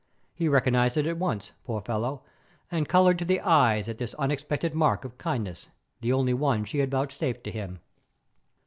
[0.33, 2.23] He recognized it at once, poor fellow,
[2.71, 5.67] and coloured to the eyes at this unexpected mark of kindness,
[5.99, 7.81] the only one she had vouchsafed to him.